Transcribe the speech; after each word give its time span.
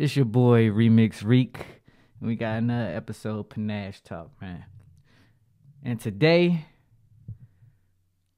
It's 0.00 0.16
your 0.16 0.24
boy 0.24 0.70
Remix 0.70 1.22
Reek. 1.22 1.58
We 2.22 2.34
got 2.34 2.56
another 2.56 2.90
episode 2.90 3.50
Panache 3.50 4.00
Talk, 4.02 4.30
man. 4.40 4.64
And 5.82 6.00
today, 6.00 6.64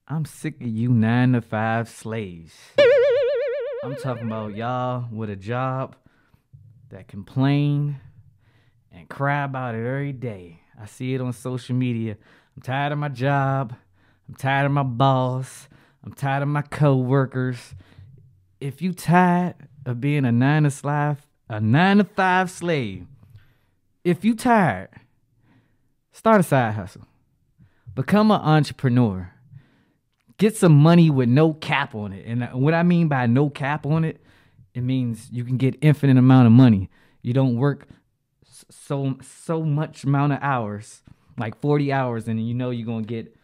I'm 0.08 0.24
sick 0.24 0.60
of 0.60 0.66
you 0.66 0.88
nine 0.88 1.34
to 1.34 1.40
five 1.40 1.88
slaves. 1.88 2.52
I'm 3.84 3.94
talking 3.94 4.26
about 4.26 4.56
y'all 4.56 5.06
with 5.12 5.30
a 5.30 5.36
job 5.36 5.94
that 6.90 7.06
complain 7.06 8.00
and 8.90 9.08
cry 9.08 9.44
about 9.44 9.76
it 9.76 9.86
every 9.86 10.12
day. 10.12 10.62
I 10.76 10.86
see 10.86 11.14
it 11.14 11.20
on 11.20 11.32
social 11.32 11.76
media. 11.76 12.16
I'm 12.56 12.62
tired 12.62 12.90
of 12.90 12.98
my 12.98 13.08
job. 13.08 13.72
I'm 14.28 14.34
tired 14.34 14.66
of 14.66 14.72
my 14.72 14.82
boss. 14.82 15.68
I'm 16.02 16.12
tired 16.12 16.42
of 16.42 16.48
my 16.48 16.62
co-workers. 16.62 17.76
If 18.58 18.82
you 18.82 18.92
tired 18.92 19.54
of 19.86 20.00
being 20.00 20.24
a 20.24 20.32
nine 20.32 20.64
to 20.64 20.70
five, 20.70 21.24
a 21.52 21.60
nine 21.60 21.98
to 21.98 22.04
five 22.04 22.50
slave, 22.50 23.06
if 24.04 24.24
you 24.24 24.34
tired, 24.34 24.88
start 26.10 26.40
a 26.40 26.42
side 26.42 26.72
hustle. 26.72 27.06
Become 27.94 28.30
an 28.30 28.40
entrepreneur. 28.40 29.30
Get 30.38 30.56
some 30.56 30.72
money 30.72 31.10
with 31.10 31.28
no 31.28 31.52
cap 31.52 31.94
on 31.94 32.14
it. 32.14 32.24
And 32.26 32.48
what 32.54 32.72
I 32.72 32.82
mean 32.82 33.08
by 33.08 33.26
no 33.26 33.50
cap 33.50 33.84
on 33.84 34.02
it, 34.02 34.24
it 34.72 34.80
means 34.80 35.28
you 35.30 35.44
can 35.44 35.58
get 35.58 35.76
infinite 35.82 36.16
amount 36.16 36.46
of 36.46 36.52
money. 36.52 36.88
You 37.20 37.34
don't 37.34 37.56
work 37.56 37.86
so 38.70 39.18
so 39.20 39.62
much 39.62 40.04
amount 40.04 40.32
of 40.32 40.38
hours, 40.40 41.02
like 41.38 41.60
40 41.60 41.92
hours, 41.92 42.28
and 42.28 42.44
you 42.44 42.54
know 42.54 42.70
you're 42.70 42.86
gonna 42.86 43.04
get, 43.04 43.36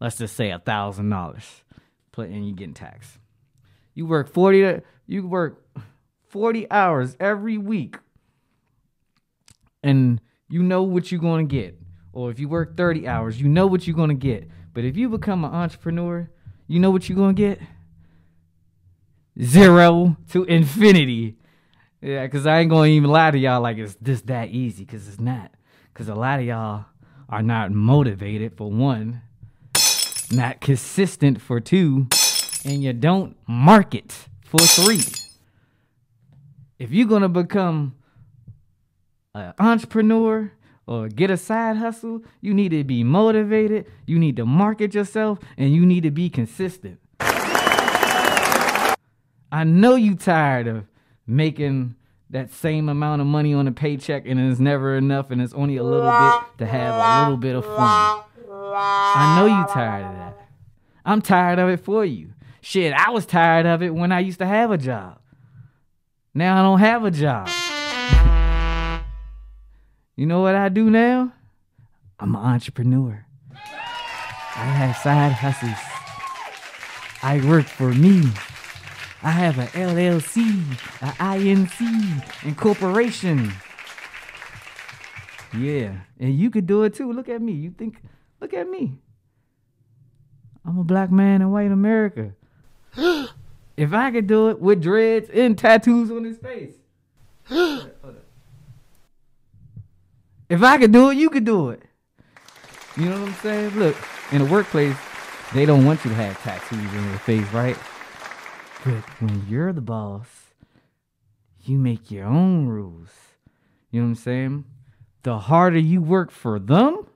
let's 0.00 0.16
just 0.16 0.36
say 0.36 0.50
a 0.50 0.60
thousand 0.60 1.10
dollars, 1.10 1.64
put 2.12 2.28
and 2.28 2.46
you 2.46 2.54
getting 2.54 2.74
taxed. 2.74 3.18
You 3.94 4.06
work 4.06 4.32
40 4.32 4.82
you 5.08 5.26
work 5.26 5.58
40 6.32 6.70
hours 6.70 7.14
every 7.20 7.58
week 7.58 7.98
and 9.82 10.18
you 10.48 10.62
know 10.62 10.82
what 10.82 11.12
you're 11.12 11.20
going 11.20 11.46
to 11.46 11.54
get. 11.54 11.78
Or 12.14 12.30
if 12.30 12.38
you 12.38 12.48
work 12.48 12.74
30 12.74 13.06
hours, 13.06 13.38
you 13.38 13.48
know 13.48 13.66
what 13.66 13.86
you're 13.86 13.94
going 13.94 14.08
to 14.08 14.14
get. 14.14 14.48
But 14.72 14.84
if 14.84 14.96
you 14.96 15.10
become 15.10 15.44
an 15.44 15.52
entrepreneur, 15.52 16.30
you 16.66 16.80
know 16.80 16.90
what 16.90 17.06
you're 17.06 17.16
going 17.16 17.36
to 17.36 17.42
get? 17.42 17.60
Zero 19.42 20.16
to 20.30 20.44
infinity. 20.44 21.36
Yeah, 22.00 22.24
because 22.24 22.46
I 22.46 22.60
ain't 22.60 22.70
going 22.70 22.92
to 22.92 22.96
even 22.96 23.10
lie 23.10 23.30
to 23.30 23.38
y'all 23.38 23.60
like 23.60 23.76
it's 23.76 23.96
just 24.02 24.26
that 24.28 24.48
easy, 24.48 24.86
because 24.86 25.06
it's 25.08 25.20
not. 25.20 25.52
Because 25.92 26.08
a 26.08 26.14
lot 26.14 26.40
of 26.40 26.46
y'all 26.46 26.86
are 27.28 27.42
not 27.42 27.72
motivated, 27.72 28.56
for 28.56 28.70
one, 28.70 29.20
not 30.30 30.62
consistent, 30.62 31.42
for 31.42 31.60
two, 31.60 32.08
and 32.64 32.82
you 32.82 32.94
don't 32.94 33.36
market, 33.46 34.28
for 34.42 34.60
three. 34.60 35.21
If 36.82 36.90
you're 36.90 37.20
to 37.20 37.28
become 37.28 37.94
an 39.36 39.54
entrepreneur 39.60 40.50
or 40.84 41.06
get 41.06 41.30
a 41.30 41.36
side 41.36 41.76
hustle, 41.76 42.24
you 42.40 42.52
need 42.52 42.70
to 42.70 42.82
be 42.82 43.04
motivated, 43.04 43.86
you 44.04 44.18
need 44.18 44.34
to 44.34 44.44
market 44.44 44.92
yourself, 44.92 45.38
and 45.56 45.72
you 45.72 45.86
need 45.86 46.02
to 46.02 46.10
be 46.10 46.28
consistent. 46.28 46.98
I 47.20 48.96
know 49.64 49.94
you 49.94 50.16
tired 50.16 50.66
of 50.66 50.86
making 51.24 51.94
that 52.30 52.50
same 52.52 52.88
amount 52.88 53.20
of 53.20 53.28
money 53.28 53.54
on 53.54 53.68
a 53.68 53.72
paycheck 53.72 54.26
and 54.26 54.40
it's 54.40 54.58
never 54.58 54.96
enough 54.96 55.30
and 55.30 55.40
it's 55.40 55.54
only 55.54 55.76
a 55.76 55.84
little 55.84 56.10
bit 56.10 56.58
to 56.58 56.66
have 56.66 56.94
a 56.96 57.22
little 57.22 57.36
bit 57.36 57.54
of 57.54 57.64
fun. 57.64 58.24
I 58.50 59.36
know 59.38 59.46
you 59.46 59.64
tired 59.72 60.06
of 60.06 60.14
that. 60.16 60.48
I'm 61.04 61.22
tired 61.22 61.60
of 61.60 61.68
it 61.68 61.78
for 61.78 62.04
you. 62.04 62.32
Shit, 62.60 62.92
I 62.92 63.10
was 63.10 63.24
tired 63.24 63.66
of 63.66 63.84
it 63.84 63.94
when 63.94 64.10
I 64.10 64.18
used 64.18 64.40
to 64.40 64.46
have 64.46 64.72
a 64.72 64.78
job. 64.78 65.21
Now 66.34 66.58
I 66.58 66.62
don't 66.62 66.78
have 66.78 67.04
a 67.04 67.10
job. 67.10 67.48
You 70.16 70.24
know 70.24 70.40
what 70.40 70.54
I 70.54 70.70
do 70.70 70.88
now? 70.88 71.32
I'm 72.18 72.34
an 72.34 72.40
entrepreneur. 72.40 73.26
I 73.52 74.64
have 74.64 74.96
side 74.96 75.32
hustles. 75.32 75.76
I 77.22 77.46
work 77.46 77.66
for 77.66 77.92
me. 77.92 78.22
I 79.22 79.30
have 79.30 79.58
a 79.58 79.66
LLC, 79.66 80.40
a 81.02 81.12
INC, 81.20 82.44
incorporation. 82.44 83.52
Yeah, 85.56 85.98
and 86.18 86.34
you 86.34 86.50
could 86.50 86.66
do 86.66 86.82
it 86.84 86.94
too. 86.94 87.12
Look 87.12 87.28
at 87.28 87.42
me. 87.42 87.52
You 87.52 87.72
think, 87.72 88.00
look 88.40 88.54
at 88.54 88.68
me. 88.68 88.98
I'm 90.64 90.78
a 90.78 90.84
black 90.84 91.10
man 91.10 91.42
in 91.42 91.50
white 91.50 91.70
America. 91.70 92.32
if 93.76 93.92
I 93.92 94.10
could 94.10 94.26
do 94.26 94.50
it 94.50 94.60
with 94.60 94.82
dreads 94.82 95.30
and 95.30 95.56
tattoos 95.56 96.10
on 96.10 96.24
his 96.24 96.38
face. 96.38 96.74
If 100.48 100.62
I 100.62 100.76
could 100.76 100.92
do 100.92 101.08
it, 101.08 101.16
you 101.16 101.30
could 101.30 101.46
do 101.46 101.70
it. 101.70 101.82
You 102.98 103.06
know 103.06 103.18
what 103.20 103.28
I'm 103.30 103.34
saying? 103.36 103.70
Look, 103.70 103.96
in 104.32 104.44
the 104.44 104.44
workplace, 104.44 104.94
they 105.54 105.64
don't 105.64 105.86
want 105.86 106.04
you 106.04 106.10
to 106.10 106.14
have 106.16 106.42
tattoos 106.42 106.78
on 106.78 107.08
your 107.08 107.18
face, 107.20 107.50
right? 107.54 107.78
But 108.84 109.02
when 109.20 109.46
you're 109.48 109.72
the 109.72 109.80
boss, 109.80 110.26
you 111.64 111.78
make 111.78 112.10
your 112.10 112.26
own 112.26 112.66
rules. 112.66 113.08
You 113.90 114.02
know 114.02 114.08
what 114.08 114.10
I'm 114.10 114.14
saying? 114.16 114.64
The 115.22 115.38
harder 115.38 115.78
you 115.78 116.02
work 116.02 116.30
for 116.30 116.58
them, 116.58 117.06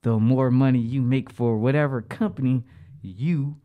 the 0.00 0.18
more 0.18 0.50
money 0.50 0.78
you 0.78 1.02
make 1.02 1.30
for 1.30 1.58
whatever 1.58 2.00
company 2.00 2.64
you 3.02 3.56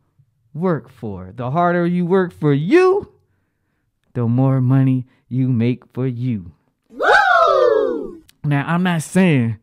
work 0.58 0.90
for. 0.90 1.32
The 1.34 1.50
harder 1.50 1.86
you 1.86 2.04
work 2.06 2.32
for 2.32 2.52
you, 2.52 3.12
the 4.14 4.26
more 4.26 4.60
money 4.60 5.06
you 5.28 5.48
make 5.48 5.86
for 5.92 6.06
you. 6.06 6.52
Woo! 6.88 8.22
Now, 8.44 8.64
I'm 8.66 8.82
not 8.82 9.02
saying 9.02 9.58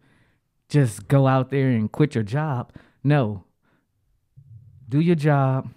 just 0.70 1.08
go 1.08 1.28
out 1.28 1.50
there 1.50 1.70
and 1.70 1.92
quit 1.92 2.16
your 2.16 2.24
job. 2.24 2.74
No. 3.04 3.44
Do 4.90 5.00
your 5.00 5.16
job. 5.16 5.70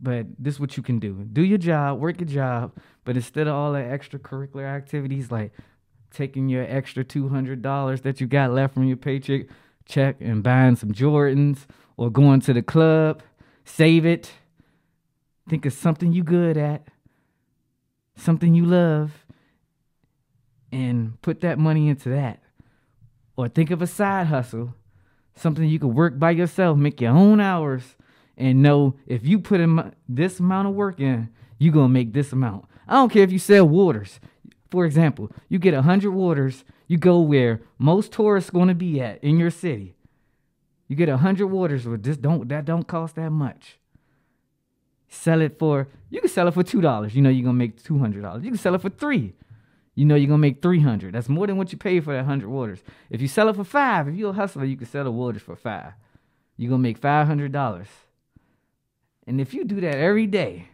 But 0.00 0.26
this 0.38 0.54
is 0.54 0.60
what 0.60 0.76
you 0.76 0.82
can 0.82 0.98
do. 0.98 1.12
Do 1.32 1.42
your 1.42 1.58
job, 1.58 2.00
work 2.00 2.20
your 2.20 2.28
job, 2.28 2.76
but 3.04 3.16
instead 3.16 3.46
of 3.46 3.54
all 3.54 3.72
the 3.72 3.78
extracurricular 3.78 4.64
activities 4.64 5.30
like 5.30 5.52
taking 6.10 6.48
your 6.48 6.64
extra 6.68 7.04
$200 7.04 8.02
that 8.02 8.20
you 8.20 8.26
got 8.26 8.50
left 8.52 8.74
from 8.74 8.84
your 8.84 8.96
paycheck 8.96 9.46
check 9.86 10.16
and 10.20 10.42
buying 10.42 10.76
some 10.76 10.92
Jordans 10.92 11.66
or 11.96 12.10
going 12.10 12.40
to 12.40 12.52
the 12.52 12.62
club, 12.62 13.22
save 13.64 14.06
it. 14.06 14.30
Think 15.48 15.66
of 15.66 15.72
something 15.72 16.12
you 16.12 16.22
good 16.22 16.56
at, 16.56 16.86
something 18.16 18.54
you 18.54 18.64
love, 18.64 19.26
and 20.70 21.20
put 21.20 21.40
that 21.40 21.58
money 21.58 21.88
into 21.88 22.08
that. 22.10 22.40
Or 23.36 23.48
think 23.48 23.70
of 23.70 23.82
a 23.82 23.86
side 23.86 24.28
hustle, 24.28 24.74
something 25.34 25.68
you 25.68 25.78
can 25.78 25.94
work 25.94 26.18
by 26.18 26.30
yourself, 26.30 26.78
make 26.78 27.00
your 27.00 27.12
own 27.12 27.40
hours, 27.40 27.96
and 28.36 28.62
know 28.62 28.94
if 29.06 29.26
you 29.26 29.38
put 29.38 29.60
in 29.60 29.92
this 30.08 30.40
amount 30.40 30.68
of 30.68 30.74
work 30.74 31.00
in, 31.00 31.28
you're 31.58 31.72
going 31.72 31.88
to 31.88 31.92
make 31.92 32.12
this 32.12 32.32
amount. 32.32 32.66
I 32.88 32.94
don't 32.94 33.12
care 33.12 33.22
if 33.22 33.32
you 33.32 33.38
sell 33.38 33.68
waters. 33.68 34.20
For 34.70 34.84
example, 34.86 35.30
you 35.48 35.58
get 35.58 35.74
100 35.74 36.10
waters, 36.12 36.64
you 36.88 36.96
go 36.96 37.20
where 37.20 37.60
most 37.78 38.12
tourists 38.12 38.50
going 38.50 38.68
to 38.68 38.74
be 38.74 39.00
at 39.00 39.22
in 39.22 39.38
your 39.38 39.50
city. 39.50 39.94
You 40.92 40.96
get 40.96 41.08
a 41.08 41.12
100 41.12 41.46
waters 41.46 41.86
with 41.86 42.02
this 42.02 42.18
don't 42.18 42.46
that 42.50 42.66
don't 42.66 42.86
cost 42.86 43.14
that 43.14 43.30
much. 43.30 43.78
Sell 45.08 45.40
it 45.40 45.58
for 45.58 45.88
you 46.10 46.20
can 46.20 46.28
sell 46.28 46.48
it 46.48 46.52
for 46.52 46.62
$2. 46.62 47.14
You 47.14 47.22
know 47.22 47.30
you're 47.30 47.46
to 47.46 47.52
make 47.54 47.82
$200. 47.82 48.44
You 48.44 48.50
can 48.50 48.58
sell 48.58 48.74
it 48.74 48.82
for 48.82 48.90
3 48.90 49.32
you 49.94 50.04
know 50.04 50.14
you're 50.14 50.28
gonna 50.28 50.36
make 50.36 50.60
300 50.60 51.14
that's 51.14 51.30
more 51.30 51.46
than 51.46 51.56
what 51.56 51.72
you 51.72 51.78
pay 51.78 51.98
for 52.00 52.12
that 52.12 52.26
100 52.26 52.48
waters 52.48 52.82
if 53.10 53.20
you 53.20 53.28
sell 53.28 53.48
it 53.48 53.56
for 53.56 53.64
five 53.64 54.08
if 54.08 54.14
you're 54.14 54.30
a 54.30 54.34
hustler 54.34 54.64
you 54.64 54.76
can 54.76 54.86
sell 54.86 55.04
the 55.04 55.10
waters 55.10 55.42
for 55.42 55.54
five 55.54 55.92
you're 56.56 56.70
gonna 56.70 56.82
make 56.82 56.98
$500 56.98 57.86
and 59.26 59.40
if 59.40 59.52
you 59.52 59.64
do 59.64 59.82
that 59.82 59.96
every 59.96 60.26
day 60.26 60.68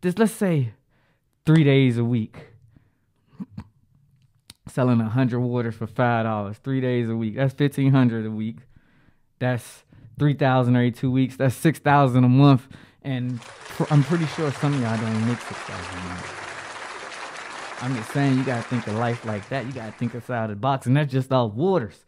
just 0.00 0.18
let's 0.18 0.32
say 0.32 0.72
three 1.44 1.64
days 1.64 1.98
a 1.98 2.04
week 2.04 2.46
selling 4.66 5.00
a 5.00 5.04
100 5.04 5.40
waters 5.40 5.74
for 5.74 5.86
$5 5.86 6.56
three 6.56 6.80
days 6.80 7.10
a 7.10 7.16
week 7.16 7.36
that's 7.36 7.52
1500 7.52 8.24
a 8.24 8.30
week 8.30 8.58
that's 9.38 9.84
3000 10.18 10.74
every 10.74 10.90
two 10.90 11.10
weeks 11.10 11.36
that's 11.36 11.54
6000 11.54 12.24
a 12.24 12.28
month 12.28 12.66
and 13.02 13.40
i'm 13.90 14.02
pretty 14.02 14.26
sure 14.26 14.50
some 14.52 14.74
of 14.74 14.80
y'all 14.80 14.96
don't 14.96 15.28
make 15.28 15.40
6000 15.40 15.98
a 15.98 16.02
month 16.08 16.38
I'm 17.80 17.94
just 17.94 18.10
saying 18.10 18.36
you 18.36 18.44
gotta 18.44 18.62
think 18.62 18.86
of 18.88 18.94
life 18.94 19.24
like 19.24 19.48
that. 19.50 19.66
You 19.66 19.72
gotta 19.72 19.92
think 19.92 20.14
outside 20.14 20.50
the 20.50 20.56
box, 20.56 20.86
and 20.86 20.96
that's 20.96 21.12
just 21.12 21.30
all 21.30 21.48
waters. 21.48 22.04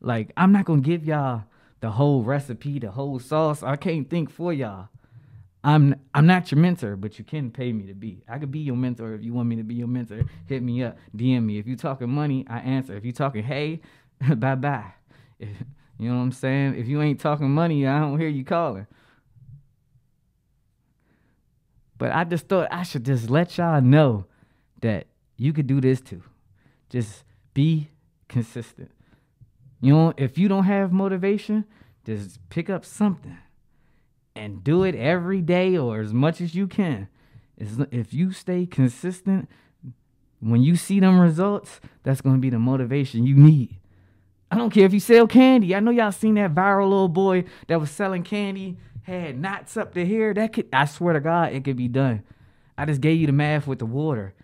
Like 0.00 0.32
I'm 0.36 0.50
not 0.50 0.64
gonna 0.64 0.80
give 0.80 1.04
y'all 1.04 1.44
the 1.80 1.92
whole 1.92 2.22
recipe, 2.22 2.80
the 2.80 2.90
whole 2.90 3.20
sauce. 3.20 3.62
I 3.62 3.76
can't 3.76 4.10
think 4.10 4.30
for 4.30 4.52
y'all. 4.52 4.88
I'm 5.62 5.94
I'm 6.12 6.26
not 6.26 6.50
your 6.50 6.58
mentor, 6.58 6.96
but 6.96 7.20
you 7.20 7.24
can 7.24 7.52
pay 7.52 7.72
me 7.72 7.86
to 7.86 7.94
be. 7.94 8.24
I 8.28 8.38
could 8.38 8.50
be 8.50 8.58
your 8.60 8.74
mentor 8.74 9.14
if 9.14 9.22
you 9.22 9.32
want 9.32 9.48
me 9.48 9.56
to 9.56 9.62
be 9.62 9.76
your 9.76 9.86
mentor. 9.86 10.22
Hit 10.48 10.60
me 10.62 10.82
up, 10.82 10.98
DM 11.16 11.44
me. 11.44 11.58
If 11.58 11.68
you 11.68 11.76
talking 11.76 12.10
money, 12.10 12.44
I 12.48 12.58
answer. 12.58 12.96
If 12.96 13.04
you 13.04 13.12
talking 13.12 13.44
hey, 13.44 13.80
bye 14.36 14.56
bye. 14.56 14.94
You 16.02 16.10
know 16.10 16.16
what 16.16 16.22
I'm 16.24 16.32
saying? 16.32 16.74
If 16.76 16.88
you 16.88 17.00
ain't 17.00 17.20
talking 17.20 17.50
money, 17.50 17.86
I 17.86 18.00
don't 18.00 18.18
hear 18.18 18.28
you 18.28 18.44
calling. 18.44 18.86
But 21.98 22.12
I 22.12 22.24
just 22.24 22.48
thought 22.48 22.68
I 22.70 22.82
should 22.82 23.04
just 23.04 23.30
let 23.30 23.56
y'all 23.58 23.80
know 23.80 24.26
that 24.80 25.06
you 25.36 25.52
could 25.52 25.66
do 25.66 25.80
this 25.80 26.00
too. 26.00 26.22
Just 26.90 27.22
be 27.54 27.90
consistent. 28.28 28.90
You 29.80 29.94
know, 29.94 30.14
if 30.16 30.36
you 30.38 30.48
don't 30.48 30.64
have 30.64 30.92
motivation, 30.92 31.64
just 32.04 32.40
pick 32.48 32.68
up 32.68 32.84
something 32.84 33.38
and 34.34 34.64
do 34.64 34.82
it 34.82 34.94
every 34.94 35.40
day 35.40 35.76
or 35.76 36.00
as 36.00 36.12
much 36.12 36.40
as 36.40 36.54
you 36.54 36.66
can. 36.66 37.08
If 37.56 38.12
you 38.12 38.32
stay 38.32 38.66
consistent, 38.66 39.48
when 40.40 40.62
you 40.62 40.74
see 40.74 40.98
them 40.98 41.20
results, 41.20 41.80
that's 42.02 42.20
going 42.20 42.36
to 42.36 42.40
be 42.40 42.50
the 42.50 42.58
motivation 42.58 43.24
you 43.24 43.36
need. 43.36 43.78
I 44.52 44.56
don't 44.56 44.68
care 44.68 44.84
if 44.84 44.92
you 44.92 45.00
sell 45.00 45.26
candy. 45.26 45.74
I 45.74 45.80
know 45.80 45.90
y'all 45.90 46.12
seen 46.12 46.34
that 46.34 46.54
viral 46.54 46.90
little 46.90 47.08
boy 47.08 47.44
that 47.68 47.80
was 47.80 47.90
selling 47.90 48.22
candy, 48.22 48.76
had 49.04 49.40
knots 49.40 49.78
up 49.78 49.94
to 49.94 50.04
here. 50.04 50.34
That 50.34 50.52
could, 50.52 50.68
I 50.74 50.84
swear 50.84 51.14
to 51.14 51.20
God, 51.20 51.54
it 51.54 51.64
could 51.64 51.78
be 51.78 51.88
done. 51.88 52.22
I 52.76 52.84
just 52.84 53.00
gave 53.00 53.18
you 53.18 53.26
the 53.26 53.32
math 53.32 53.66
with 53.66 53.78
the 53.78 53.86
water. 53.86 54.34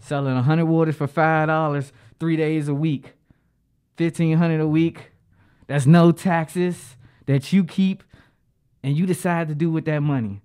Selling 0.00 0.34
100 0.34 0.66
waters 0.66 0.96
for 0.96 1.08
$5, 1.08 1.92
three 2.20 2.36
days 2.36 2.68
a 2.68 2.74
week, 2.74 3.14
1500 3.96 4.60
a 4.60 4.68
week. 4.68 5.12
That's 5.66 5.86
no 5.86 6.12
taxes 6.12 6.98
that 7.24 7.54
you 7.54 7.64
keep 7.64 8.04
and 8.82 8.98
you 8.98 9.06
decide 9.06 9.48
to 9.48 9.54
do 9.54 9.70
with 9.70 9.86
that 9.86 10.00
money. 10.00 10.42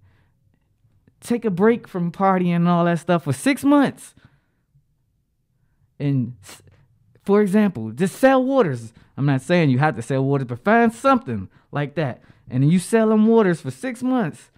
Take 1.20 1.44
a 1.44 1.50
break 1.50 1.90
from 1.90 2.10
partying 2.10 2.56
and 2.56 2.70
all 2.70 2.86
that 2.86 3.00
stuff 3.00 3.26
for 3.26 3.34
six 3.34 3.66
months. 3.66 4.16
And 6.00 6.38
for 7.28 7.42
example, 7.42 7.92
just 7.92 8.16
sell 8.16 8.42
waters. 8.42 8.94
I'm 9.18 9.26
not 9.26 9.42
saying 9.42 9.70
you 9.70 9.80
have 9.80 9.98
to 9.98 10.02
sell 10.02 10.24
waters, 10.24 10.48
but 10.48 10.64
find 10.64 10.94
something 10.94 11.50
like 11.74 11.96
that. 11.96 12.22
And 12.50 12.72
you 12.72 12.80
sell 12.80 13.10
them 13.10 13.28
waters 13.28 13.60
for 13.60 13.70
six 13.70 14.02
months. 14.02 14.50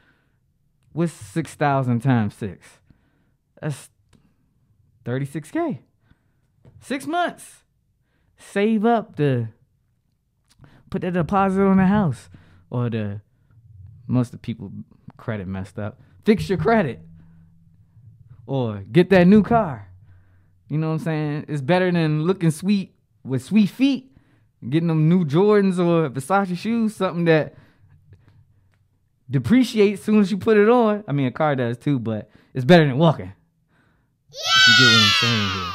What's 0.91 1.11
6,000 1.11 1.99
times 2.01 2.35
six? 2.35 2.77
That's 3.59 3.89
36K. 5.03 5.79
Six 6.79 7.07
months. 7.07 7.63
Save 8.37 8.85
up 8.85 9.15
the 9.15 9.47
put 10.91 11.01
that 11.01 11.13
deposit 11.13 11.63
on 11.63 11.77
the 11.77 11.87
house 11.87 12.29
or 12.69 12.91
the 12.91 13.21
most 14.05 14.27
of 14.27 14.33
the 14.33 14.37
people 14.37 14.71
credit 15.17 15.47
messed 15.47 15.79
up. 15.79 15.99
Fix 16.23 16.47
your 16.47 16.59
credit. 16.59 16.99
Or 18.45 18.83
get 18.91 19.09
that 19.09 19.25
new 19.25 19.41
car. 19.41 19.88
You 20.69 20.77
know 20.77 20.89
what 20.89 20.93
I'm 20.93 20.99
saying? 20.99 21.45
It's 21.47 21.61
better 21.61 21.91
than 21.91 22.23
looking 22.23 22.51
sweet 22.51 22.93
with 23.23 23.43
sweet 23.43 23.69
feet, 23.69 24.15
getting 24.67 24.87
them 24.87 25.09
new 25.09 25.25
Jordans 25.25 25.79
or 25.79 26.09
Versace 26.09 26.55
shoes, 26.57 26.95
something 26.95 27.25
that 27.25 27.55
depreciates 29.29 29.99
as 29.99 30.05
soon 30.05 30.19
as 30.19 30.31
you 30.31 30.37
put 30.37 30.57
it 30.57 30.69
on. 30.69 31.03
I 31.07 31.11
mean, 31.11 31.27
a 31.27 31.31
car 31.31 31.55
does 31.55 31.77
too, 31.77 31.99
but 31.99 32.29
it's 32.53 32.65
better 32.65 32.85
than 32.85 32.97
walking. 32.97 33.33
Yeah! 34.31 34.37
you 34.67 34.85
get 34.85 34.93
what 34.93 35.01
I'm 35.01 35.09
saying 35.21 35.49
here. 35.49 35.73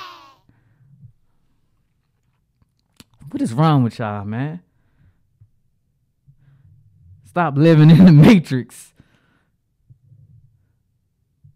What 3.31 3.43
is 3.43 3.53
wrong 3.53 3.83
with 3.83 3.99
y'all, 3.99 4.25
man? 4.25 4.61
Stop 7.25 7.57
living 7.57 7.91
in 7.91 8.05
the 8.05 8.13
matrix. 8.13 8.93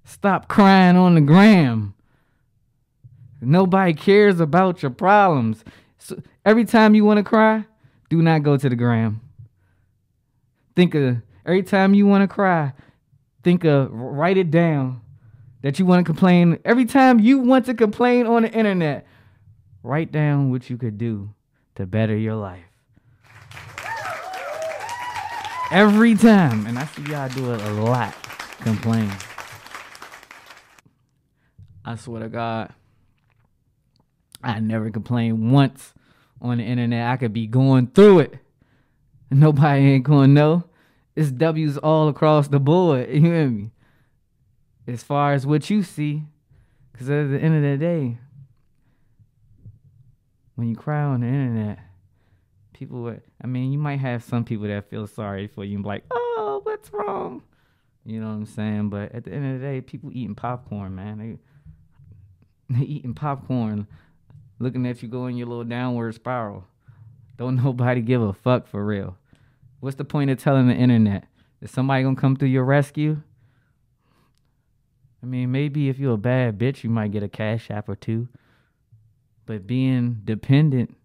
Stop 0.04 0.48
crying 0.48 0.96
on 0.96 1.14
the 1.14 1.20
gram. 1.20 1.94
Nobody 3.40 3.94
cares 3.94 4.40
about 4.40 4.82
your 4.82 4.90
problems. 4.90 5.64
So 5.98 6.20
every 6.44 6.64
time 6.64 6.94
you 6.94 7.04
want 7.04 7.18
to 7.18 7.24
cry, 7.24 7.64
do 8.08 8.22
not 8.22 8.42
go 8.42 8.56
to 8.56 8.68
the 8.68 8.76
gram. 8.76 9.20
Think 10.74 10.94
of 10.94 11.18
every 11.44 11.62
time 11.62 11.94
you 11.94 12.06
want 12.06 12.22
to 12.22 12.28
cry, 12.28 12.72
think 13.42 13.64
of 13.64 13.90
write 13.92 14.36
it 14.36 14.50
down 14.50 15.00
that 15.62 15.78
you 15.78 15.86
want 15.86 16.04
to 16.04 16.04
complain. 16.04 16.58
Every 16.64 16.84
time 16.84 17.18
you 17.18 17.38
want 17.38 17.66
to 17.66 17.74
complain 17.74 18.26
on 18.26 18.42
the 18.42 18.52
internet, 18.52 19.06
write 19.82 20.12
down 20.12 20.50
what 20.50 20.70
you 20.70 20.76
could 20.76 20.98
do 20.98 21.34
to 21.74 21.86
better 21.86 22.16
your 22.16 22.36
life. 22.36 22.64
Every 25.70 26.14
time. 26.14 26.66
And 26.66 26.78
I 26.78 26.86
see 26.86 27.02
y'all 27.02 27.28
do 27.28 27.52
it 27.52 27.60
a 27.60 27.70
lot. 27.72 28.14
Complain. 28.60 29.12
I 31.84 31.96
swear 31.96 32.22
to 32.22 32.28
God. 32.28 32.72
I 34.42 34.60
never 34.60 34.90
complain 34.90 35.50
once 35.50 35.94
on 36.40 36.58
the 36.58 36.64
internet. 36.64 37.08
I 37.08 37.16
could 37.16 37.32
be 37.32 37.46
going 37.46 37.88
through 37.88 38.20
it. 38.20 38.38
Nobody 39.30 39.80
ain't 39.82 40.04
gonna 40.04 40.28
know. 40.28 40.64
It's 41.16 41.30
W's 41.32 41.76
all 41.78 42.08
across 42.08 42.48
the 42.48 42.60
board. 42.60 43.08
You 43.12 43.20
hear 43.20 43.48
me? 43.48 43.70
As 44.86 45.02
far 45.02 45.32
as 45.32 45.46
what 45.46 45.68
you 45.68 45.82
see. 45.82 46.24
Cause 46.96 47.10
at 47.10 47.30
the 47.30 47.38
end 47.38 47.54
of 47.54 47.62
the 47.62 47.76
day, 47.76 48.18
when 50.56 50.68
you 50.68 50.74
cry 50.74 51.02
on 51.02 51.20
the 51.20 51.26
internet, 51.28 51.78
people 52.72 53.02
would, 53.02 53.22
I 53.42 53.46
mean, 53.46 53.70
you 53.70 53.78
might 53.78 54.00
have 54.00 54.24
some 54.24 54.44
people 54.44 54.66
that 54.66 54.90
feel 54.90 55.06
sorry 55.06 55.46
for 55.46 55.64
you 55.64 55.76
and 55.76 55.84
be 55.84 55.88
like, 55.88 56.04
oh, 56.10 56.60
what's 56.64 56.92
wrong? 56.92 57.42
You 58.04 58.20
know 58.20 58.28
what 58.28 58.34
I'm 58.34 58.46
saying? 58.46 58.88
But 58.88 59.12
at 59.12 59.24
the 59.24 59.32
end 59.32 59.54
of 59.54 59.60
the 59.60 59.66
day, 59.66 59.80
people 59.80 60.10
eating 60.12 60.34
popcorn, 60.34 60.94
man. 60.94 61.18
They 61.18 61.38
they 62.76 62.84
eating 62.84 63.14
popcorn, 63.14 63.86
looking 64.58 64.86
at 64.86 65.02
you 65.02 65.08
going 65.08 65.36
your 65.36 65.46
little 65.46 65.64
downward 65.64 66.14
spiral. 66.14 66.64
Don't 67.36 67.56
nobody 67.64 68.00
give 68.00 68.22
a 68.22 68.32
fuck 68.32 68.66
for 68.66 68.84
real. 68.84 69.16
What's 69.80 69.96
the 69.96 70.04
point 70.04 70.30
of 70.30 70.42
telling 70.42 70.68
the 70.68 70.74
internet? 70.74 71.24
Is 71.60 71.70
somebody 71.70 72.02
gonna 72.02 72.16
come 72.16 72.36
through 72.36 72.48
your 72.48 72.64
rescue? 72.64 73.22
I 75.22 75.26
mean, 75.26 75.50
maybe 75.50 75.88
if 75.88 75.98
you're 75.98 76.14
a 76.14 76.18
bad 76.18 76.58
bitch, 76.58 76.84
you 76.84 76.90
might 76.90 77.10
get 77.10 77.22
a 77.22 77.28
cash 77.28 77.70
app 77.70 77.88
or 77.88 77.96
two. 77.96 78.28
But 79.46 79.66
being 79.66 80.20
dependent, 80.24 80.96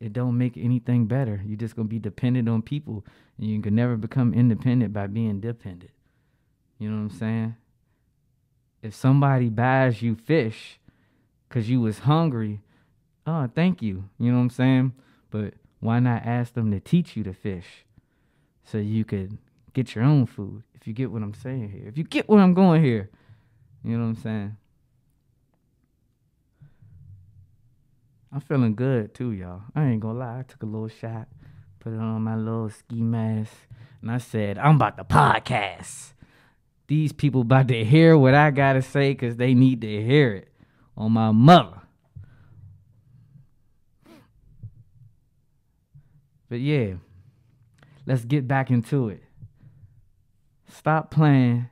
it 0.00 0.12
don't 0.12 0.38
make 0.38 0.56
anything 0.56 1.06
better. 1.06 1.42
You're 1.44 1.58
just 1.58 1.76
gonna 1.76 1.88
be 1.88 1.98
dependent 1.98 2.48
on 2.48 2.62
people, 2.62 3.04
and 3.38 3.48
you 3.48 3.60
can 3.60 3.74
never 3.74 3.96
become 3.96 4.32
independent 4.32 4.92
by 4.92 5.06
being 5.06 5.40
dependent. 5.40 5.90
You 6.78 6.90
know 6.90 6.96
what 6.96 7.12
I'm 7.12 7.18
saying? 7.18 7.56
If 8.82 8.94
somebody 8.94 9.48
buys 9.48 10.02
you 10.02 10.14
fish 10.14 10.78
because 11.54 11.70
you 11.70 11.80
was 11.80 12.00
hungry, 12.00 12.60
oh, 13.28 13.48
thank 13.54 13.80
you. 13.80 14.08
You 14.18 14.32
know 14.32 14.38
what 14.38 14.42
I'm 14.42 14.50
saying? 14.50 14.92
But 15.30 15.54
why 15.78 16.00
not 16.00 16.26
ask 16.26 16.54
them 16.54 16.72
to 16.72 16.80
teach 16.80 17.16
you 17.16 17.22
to 17.22 17.32
fish 17.32 17.84
so 18.64 18.78
you 18.78 19.04
could 19.04 19.38
get 19.72 19.94
your 19.94 20.02
own 20.02 20.26
food? 20.26 20.64
If 20.74 20.88
you 20.88 20.92
get 20.92 21.12
what 21.12 21.22
I'm 21.22 21.32
saying 21.32 21.70
here, 21.70 21.86
if 21.86 21.96
you 21.96 22.02
get 22.02 22.28
what 22.28 22.40
I'm 22.40 22.54
going 22.54 22.82
here, 22.82 23.08
you 23.84 23.96
know 23.96 24.02
what 24.02 24.08
I'm 24.08 24.16
saying? 24.16 24.56
I'm 28.32 28.40
feeling 28.40 28.74
good 28.74 29.14
too, 29.14 29.30
y'all. 29.30 29.62
I 29.76 29.84
ain't 29.84 30.00
gonna 30.00 30.18
lie. 30.18 30.40
I 30.40 30.42
took 30.42 30.64
a 30.64 30.66
little 30.66 30.88
shot, 30.88 31.28
put 31.78 31.92
it 31.92 32.00
on 32.00 32.20
my 32.22 32.34
little 32.34 32.68
ski 32.68 33.00
mask, 33.00 33.52
and 34.02 34.10
I 34.10 34.18
said, 34.18 34.58
I'm 34.58 34.74
about 34.74 34.96
to 34.96 35.04
podcast. 35.04 36.14
These 36.88 37.12
people 37.12 37.42
about 37.42 37.68
to 37.68 37.84
hear 37.84 38.18
what 38.18 38.34
I 38.34 38.50
gotta 38.50 38.82
say 38.82 39.12
because 39.12 39.36
they 39.36 39.54
need 39.54 39.82
to 39.82 40.02
hear 40.02 40.32
it 40.32 40.48
on 40.96 41.12
my 41.12 41.30
mother. 41.32 41.80
But 46.48 46.60
yeah, 46.60 46.94
let's 48.06 48.24
get 48.24 48.46
back 48.46 48.70
into 48.70 49.08
it. 49.08 49.22
Stop 50.68 51.10
playing. 51.10 51.68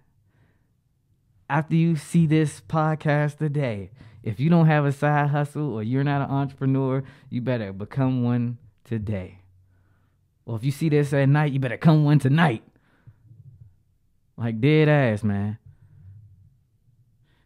After 1.48 1.76
you 1.76 1.96
see 1.96 2.26
this 2.26 2.62
podcast 2.62 3.38
today, 3.38 3.90
if 4.22 4.40
you 4.40 4.48
don't 4.48 4.66
have 4.66 4.84
a 4.84 4.92
side 4.92 5.28
hustle 5.28 5.74
or 5.74 5.82
you're 5.82 6.04
not 6.04 6.22
an 6.22 6.34
entrepreneur, 6.34 7.04
you 7.28 7.42
better 7.42 7.72
become 7.72 8.24
one 8.24 8.58
today. 8.84 9.40
Well, 10.44 10.56
if 10.56 10.64
you 10.64 10.70
see 10.70 10.88
this 10.88 11.12
at 11.12 11.28
night, 11.28 11.52
you 11.52 11.60
better 11.60 11.76
come 11.76 12.04
one 12.04 12.18
tonight. 12.18 12.62
Like 14.36 14.60
dead 14.60 14.88
ass, 14.88 15.22
man. 15.22 15.58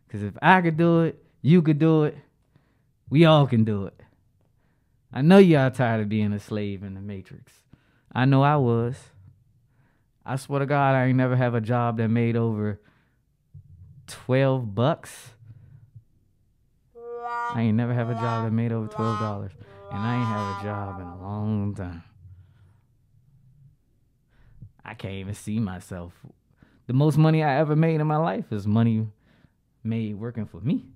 Because 0.06 0.22
if 0.22 0.34
I 0.40 0.62
could 0.62 0.76
do 0.76 1.02
it, 1.02 1.25
you 1.46 1.62
could 1.62 1.78
do 1.78 2.04
it. 2.04 2.16
We 3.08 3.24
all 3.24 3.46
can 3.46 3.64
do 3.64 3.86
it. 3.86 4.00
I 5.12 5.22
know 5.22 5.38
y'all 5.38 5.70
tired 5.70 6.02
of 6.02 6.08
being 6.08 6.32
a 6.32 6.40
slave 6.40 6.82
in 6.82 6.94
the 6.94 7.00
matrix. 7.00 7.52
I 8.12 8.24
know 8.24 8.42
I 8.42 8.56
was. 8.56 8.96
I 10.24 10.36
swear 10.36 10.60
to 10.60 10.66
God, 10.66 10.94
I 10.94 11.06
ain't 11.06 11.16
never 11.16 11.36
have 11.36 11.54
a 11.54 11.60
job 11.60 11.98
that 11.98 12.08
made 12.08 12.36
over 12.36 12.80
12 14.06 14.74
bucks 14.74 15.30
I 17.54 17.62
ain't 17.62 17.76
never 17.76 17.94
have 17.94 18.10
a 18.10 18.14
job 18.14 18.44
that 18.44 18.52
made 18.52 18.72
over 18.72 18.86
twelve 18.86 19.18
dollars, 19.18 19.52
and 19.90 19.98
I 19.98 20.16
ain't 20.16 20.26
have 20.26 20.60
a 20.60 20.64
job 20.64 21.00
in 21.00 21.06
a 21.06 21.16
long 21.22 21.74
time. 21.74 22.02
I 24.84 24.94
can't 24.94 25.14
even 25.14 25.34
see 25.34 25.58
myself. 25.58 26.12
The 26.86 26.92
most 26.92 27.16
money 27.16 27.42
I 27.42 27.58
ever 27.58 27.74
made 27.74 28.00
in 28.00 28.06
my 28.06 28.16
life 28.16 28.52
is 28.52 28.66
money 28.66 29.08
made 29.82 30.14
working 30.14 30.46
for 30.46 30.60
me, 30.60 30.86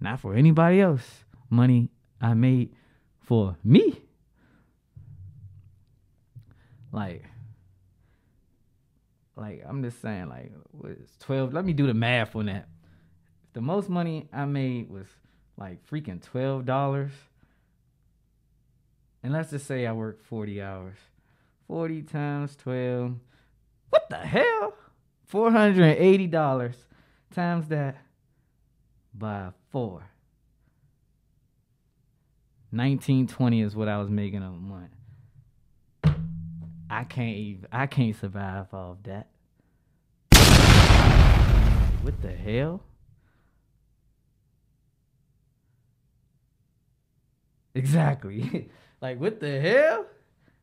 not 0.00 0.20
for 0.20 0.34
anybody 0.34 0.80
else. 0.80 1.24
Money 1.50 1.90
I 2.20 2.34
made 2.34 2.74
for 3.20 3.56
me. 3.64 4.00
Like, 6.92 7.24
like 9.36 9.62
I'm 9.66 9.82
just 9.82 10.00
saying, 10.00 10.28
like, 10.28 10.52
what 10.70 10.92
is 10.92 11.10
twelve? 11.20 11.52
Let 11.52 11.64
me 11.64 11.72
do 11.72 11.86
the 11.86 11.94
math 11.94 12.34
on 12.36 12.46
that. 12.46 12.68
the 13.52 13.60
most 13.60 13.88
money 13.88 14.28
I 14.32 14.44
made 14.44 14.88
was 14.90 15.06
like 15.56 15.84
freaking 15.86 16.22
twelve 16.22 16.64
dollars. 16.64 17.12
And 19.22 19.32
let's 19.32 19.50
just 19.50 19.66
say 19.66 19.86
I 19.86 19.92
worked 19.92 20.22
forty 20.22 20.62
hours. 20.62 20.96
Forty 21.66 22.02
times 22.02 22.56
twelve. 22.56 23.14
What 23.90 24.08
the 24.10 24.16
hell? 24.18 24.74
Four 25.26 25.50
hundred 25.50 25.82
and 25.84 25.98
eighty 25.98 26.26
dollars 26.26 26.76
times 27.34 27.68
that 27.68 27.96
by 29.18 29.50
four. 29.70 30.10
1920 32.70 33.62
is 33.62 33.74
what 33.74 33.88
I 33.88 33.98
was 33.98 34.10
making 34.10 34.42
a 34.42 34.50
month. 34.50 34.90
I 36.90 37.04
can't 37.04 37.36
even 37.36 37.68
I 37.70 37.86
can't 37.86 38.16
survive 38.16 38.72
off 38.72 38.98
that. 39.04 39.28
What 42.02 42.20
the 42.22 42.32
hell? 42.32 42.82
Exactly. 47.74 48.70
like 49.00 49.20
what 49.20 49.40
the 49.40 49.60
hell? 49.60 50.06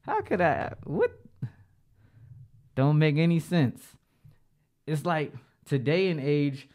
How 0.01 0.21
could 0.21 0.41
I 0.41 0.73
what 0.83 1.11
don't 2.75 2.99
make 2.99 3.17
any 3.17 3.39
sense. 3.39 3.81
It's 4.85 5.05
like 5.05 5.33
today 5.65 6.09
and 6.09 6.19
age, 6.19 6.67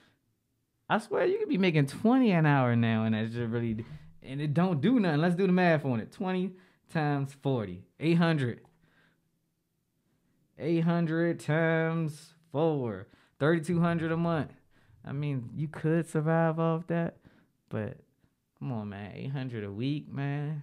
I 0.91 0.99
swear 0.99 1.25
you 1.25 1.39
could 1.39 1.49
be 1.49 1.57
making 1.57 1.87
20 1.87 2.33
an 2.33 2.47
hour 2.47 2.75
now 2.75 3.05
and 3.05 3.15
that's 3.15 3.33
just 3.33 3.49
really 3.49 3.85
and 4.25 4.41
it 4.41 4.53
don't 4.53 4.81
do 4.81 4.99
nothing. 4.99 5.21
Let's 5.21 5.37
do 5.37 5.47
the 5.47 5.53
math 5.53 5.85
on 5.85 6.01
it. 6.01 6.11
20 6.11 6.51
times 6.93 7.33
40. 7.43 7.85
800. 8.01 8.61
800 10.59 11.39
times 11.39 12.35
4. 12.51 13.07
3200 13.39 14.11
a 14.11 14.17
month. 14.17 14.51
I 15.07 15.13
mean, 15.13 15.51
you 15.55 15.69
could 15.69 16.09
survive 16.09 16.59
off 16.59 16.89
that, 16.89 17.19
but 17.69 17.97
come 18.59 18.73
on, 18.73 18.89
man. 18.89 19.13
800 19.15 19.63
a 19.63 19.71
week, 19.71 20.13
man. 20.13 20.63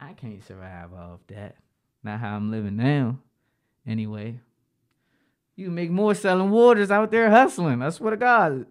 I 0.00 0.14
can't 0.14 0.42
survive 0.42 0.94
off 0.94 1.20
that. 1.28 1.56
Not 2.02 2.20
how 2.20 2.36
I'm 2.36 2.50
living 2.50 2.76
now. 2.76 3.18
Anyway, 3.86 4.40
you 5.56 5.70
make 5.70 5.90
more 5.90 6.14
selling 6.14 6.50
waters 6.50 6.90
out 6.90 7.10
there 7.10 7.30
hustling. 7.30 7.82
I 7.82 7.90
swear 7.90 8.12
to 8.12 8.16
God 8.16 8.66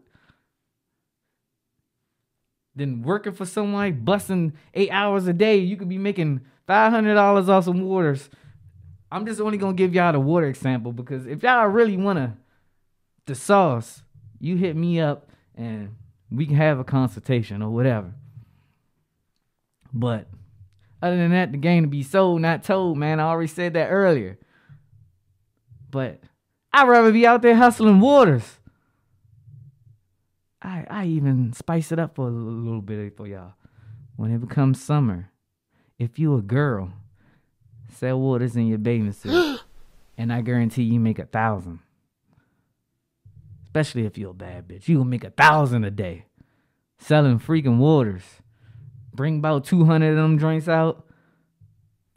than 2.76 3.02
working 3.02 3.34
for 3.34 3.46
someone 3.46 4.04
busting 4.04 4.54
eight 4.74 4.90
hours 4.92 5.28
a 5.28 5.34
day. 5.34 5.58
You 5.58 5.78
could 5.78 5.90
be 5.90 5.98
making 5.98 6.42
five 6.68 6.92
hundred 6.92 7.16
dollars 7.16 7.50
off 7.50 7.66
some 7.66 7.82
waters. 7.82 8.30
I'm 9.12 9.26
just 9.26 9.42
only 9.42 9.58
gonna 9.58 9.74
give 9.74 9.94
y'all 9.94 10.14
the 10.14 10.20
water 10.20 10.48
example 10.48 10.92
because 10.92 11.26
if 11.26 11.44
y'all 11.44 11.68
really 11.68 11.98
wanna 11.98 12.38
the 13.26 13.36
sauce, 13.36 14.04
you 14.40 14.56
hit 14.56 14.76
me 14.76 15.00
up 15.00 15.30
and 15.56 15.96
we 16.32 16.46
can 16.46 16.56
have 16.56 16.80
a 16.80 16.84
consultation 16.84 17.62
or 17.62 17.70
whatever. 17.70 18.14
But 19.92 20.28
other 21.02 21.18
than 21.18 21.32
that, 21.32 21.52
the 21.52 21.58
game 21.58 21.84
to 21.84 21.90
be 21.90 22.04
sold, 22.04 22.42
not 22.42 22.64
told, 22.64 22.98
man. 22.98 23.20
I 23.20 23.24
already 23.24 23.48
said 23.48 23.74
that 23.74 23.88
earlier. 23.88 24.38
But 25.90 26.22
I'd 26.72 26.88
rather 26.88 27.12
be 27.12 27.26
out 27.26 27.42
there 27.42 27.56
hustling 27.56 28.00
waters. 28.00 28.59
I 30.62 30.86
I 30.90 31.06
even 31.06 31.54
spice 31.54 31.92
it 31.92 32.00
up 32.00 32.16
for 32.16 32.28
a 32.28 32.32
little 32.32 32.82
bit 32.82 33.16
for 33.16 33.28
y'all. 33.28 33.54
When 34.16 34.32
it 34.32 34.40
becomes 34.40 34.82
summer, 34.82 35.32
if 35.98 36.20
you 36.20 36.36
a 36.36 36.42
girl, 36.42 36.92
sell 37.94 38.20
waters 38.20 38.56
in 38.56 38.68
your 38.68 38.78
bathing 38.78 39.14
suit, 39.14 39.62
and 40.18 40.34
I 40.34 40.42
guarantee 40.42 40.84
you 40.84 41.00
make 41.00 41.20
a 41.20 41.26
thousand. 41.26 41.80
Especially 43.64 44.06
if 44.06 44.18
you're 44.18 44.32
a 44.32 44.34
bad 44.34 44.68
bitch, 44.68 44.88
you 44.88 44.98
will 44.98 45.06
make 45.06 45.24
a 45.24 45.30
thousand 45.30 45.84
a 45.84 45.92
day 45.92 46.26
selling 46.98 47.40
freaking 47.40 47.78
waters. 47.78 48.24
Bring 49.14 49.38
about 49.40 49.66
two 49.66 49.86
hundred 49.86 50.12
of 50.12 50.18
them 50.18 50.38
joints 50.38 50.68
out, 50.68 51.06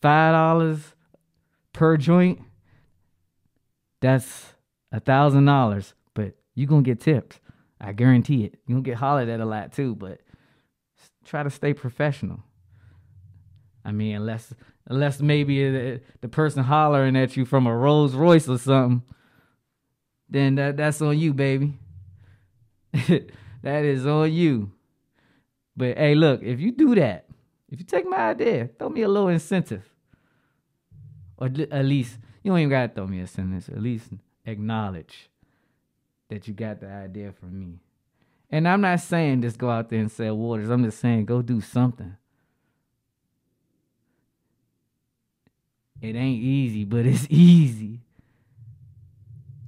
five 0.01 0.33
dollars 0.33 0.95
per 1.73 1.97
joint. 1.97 2.41
That's 4.01 4.55
a 4.91 5.01
thousand 5.01 5.45
dollars, 5.45 5.95
but 6.15 6.35
you 6.55 6.67
gonna 6.67 6.83
get 6.83 7.01
tips. 7.01 7.39
I 7.83 7.93
guarantee 7.93 8.45
it. 8.45 8.61
You'll 8.67 8.81
get 8.81 8.97
hollered 8.97 9.29
at 9.29 9.41
a 9.41 9.45
lot 9.45 9.73
too, 9.73 9.97
but 9.97 10.21
try 11.25 11.43
to 11.43 11.51
stay 11.51 11.75
professional. 11.75 12.41
I 13.85 13.91
mean, 13.91 14.15
unless 14.15 14.55
unless 14.87 15.21
maybe 15.21 15.69
the, 15.69 16.01
the 16.21 16.29
person 16.29 16.63
hollering 16.63 17.17
at 17.17 17.37
you 17.37 17.45
from 17.45 17.67
a 17.67 17.77
Rolls 17.77 18.15
Royce 18.15 18.49
or 18.49 18.59
something, 18.59 19.03
then 20.29 20.55
that 20.55 20.77
that's 20.77 21.03
on 21.03 21.19
you, 21.19 21.35
baby. 21.35 21.75
that 22.93 23.85
is 23.85 24.07
on 24.07 24.33
you. 24.33 24.71
But 25.77 25.99
hey, 25.99 26.15
look, 26.15 26.43
if 26.43 26.61
you 26.61 26.71
do 26.71 26.95
that, 26.95 27.27
if 27.69 27.81
you 27.81 27.85
take 27.85 28.07
my 28.07 28.31
idea, 28.31 28.71
throw 28.79 28.91
me 28.91 29.03
a 29.03 29.09
little 29.09 29.29
incentive. 29.29 29.89
Or 31.37 31.47
at 31.47 31.85
least, 31.85 32.19
you 32.45 32.53
don't 32.53 32.61
even 32.61 32.71
gotta 32.71 32.93
throw 32.93 33.09
me 33.09 33.19
a 33.21 33.27
sentence. 33.27 33.69
At 33.69 33.83
least 33.83 34.13
acknowledge 34.47 35.32
that 36.33 36.49
you 36.49 36.55
got 36.55 36.81
the 36.81 36.89
idea 36.89 37.31
from 37.31 37.59
me. 37.59 37.79
And 38.51 38.67
I'm 38.67 38.81
not 38.81 39.01
saying 39.01 39.43
just 39.43 39.59
go 39.59 39.69
out 39.69 39.91
there 39.91 40.01
and 40.01 40.11
sell 40.11 40.35
waters. 40.35 40.71
I'm 40.71 40.83
just 40.83 40.99
saying 40.99 41.27
go 41.27 41.43
do 41.43 41.61
something. 41.61 42.17
It 46.01 46.17
ain't 46.17 46.43
easy, 46.43 46.85
but 46.85 47.05
it's 47.05 47.27
easy. 47.31 48.01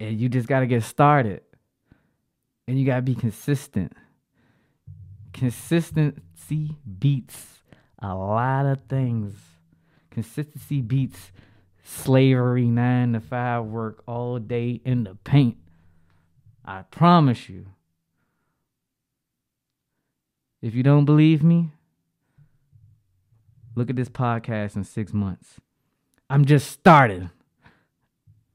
And 0.01 0.19
you 0.19 0.29
just 0.31 0.49
got 0.49 0.61
to 0.61 0.67
get 0.67 0.83
started. 0.83 1.43
And 2.67 2.79
you 2.79 2.87
got 2.87 2.97
to 2.97 3.03
be 3.03 3.15
consistent. 3.15 3.93
Consistency 5.35 6.77
beats 6.99 7.63
a 7.99 8.15
lot 8.15 8.65
of 8.65 8.79
things. 8.89 9.35
Consistency 10.11 10.81
beats 10.81 11.31
slavery, 11.85 12.67
nine 12.67 13.13
to 13.13 13.21
five 13.21 13.65
work 13.65 14.03
all 14.07 14.39
day 14.39 14.81
in 14.85 15.05
the 15.05 15.15
paint. 15.15 15.59
I 16.65 16.83
promise 16.83 17.49
you. 17.49 17.67
If 20.63 20.75
you 20.75 20.83
don't 20.83 21.05
believe 21.05 21.43
me, 21.43 21.73
look 23.75 23.91
at 23.91 23.97
this 23.97 24.09
podcast 24.09 24.77
in 24.77 24.85
six 24.85 25.13
months. 25.13 25.61
I'm 26.31 26.47
just 26.47 26.71
starting. 26.71 27.31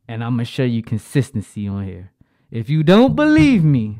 And 0.08 0.24
I'm 0.24 0.38
going 0.38 0.46
to 0.46 0.51
show 0.51 0.63
you 0.63 0.82
consistency 0.82 1.68
on 1.68 1.86
here. 1.86 2.12
If 2.50 2.68
you 2.68 2.82
don't 2.82 3.16
believe 3.16 3.63
me, 3.63 4.00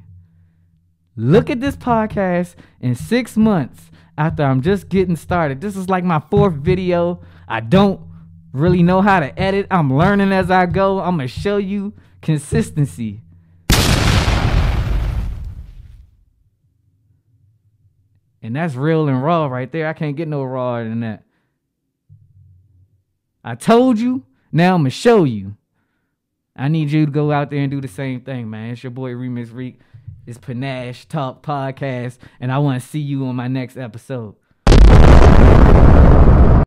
look 1.16 1.52
at 1.52 1.62
this 1.62 1.76
podcast 1.76 2.56
in 2.82 2.96
six 2.96 3.38
months 3.38 3.92
after 4.18 4.44
I'm 4.44 4.62
just 4.62 4.90
getting 4.90 5.16
started. 5.16 5.62
This 5.62 5.78
is 5.78 5.88
like 5.88 6.04
my 6.04 6.20
fourth 6.32 6.56
video. 6.56 7.22
I 7.48 7.60
don't 7.60 8.02
really 8.54 8.82
know 8.82 9.02
how 9.02 9.20
to 9.20 9.40
edit. 9.40 9.68
I'm 9.70 9.96
learning 9.96 10.32
as 10.32 10.50
I 10.50 10.66
go. 10.66 11.00
I'm 11.00 11.18
going 11.18 11.28
to 11.28 11.40
show 11.40 11.58
you 11.58 11.94
consistency. 12.24 13.22
And 18.42 18.56
that's 18.56 18.76
real 18.76 19.08
and 19.08 19.24
raw 19.24 19.48
right 19.48 19.72
there. 19.72 19.88
I 19.88 19.94
can't 19.94 20.16
get 20.16 20.28
no 20.28 20.44
rawer 20.44 20.84
than 20.84 21.02
that. 21.02 21.24
I 23.44 23.56
told 23.56 24.00
you, 24.00 24.26
now 24.52 24.76
I'm 24.76 24.82
going 24.82 24.92
to 24.92 24.92
show 24.92 25.24
you. 25.24 25.56
I 26.56 26.68
need 26.68 26.92
you 26.92 27.06
to 27.06 27.12
go 27.12 27.32
out 27.32 27.50
there 27.50 27.60
and 27.60 27.72
do 27.72 27.82
the 27.82 27.88
same 27.88 28.22
thing, 28.22 28.50
man. 28.50 28.72
It's 28.72 28.84
your 28.84 28.92
boy 28.92 29.12
Remix 29.12 29.54
Reek. 29.54 29.80
It's 30.26 30.38
Panache 30.38 31.08
Talk 31.08 31.42
Podcast, 31.42 32.18
and 32.40 32.52
I 32.52 32.60
want 32.60 32.82
to 32.82 32.88
see 32.88 33.00
you 33.00 33.26
on 33.26 33.36
my 33.36 33.48
next 33.48 33.78
episode. 33.78 34.36